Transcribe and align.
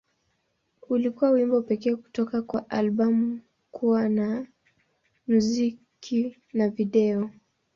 Ulikuwa 0.89 1.31
wimbo 1.31 1.61
pekee 1.61 1.95
kutoka 1.95 2.31
katika 2.41 2.69
albamu 2.69 3.39
kuwa 3.71 4.09
na 4.09 4.27
na 4.39 4.47
muziki 5.27 6.37
wa 6.53 6.69
video. 6.69 7.29